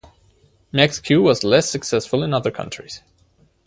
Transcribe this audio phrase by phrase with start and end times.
[0.71, 3.03] "Max Q" was less successful in other countries.